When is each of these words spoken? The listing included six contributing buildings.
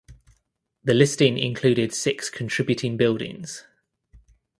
The 0.83 0.95
listing 0.95 1.37
included 1.37 1.93
six 1.93 2.31
contributing 2.31 2.97
buildings. 2.97 3.65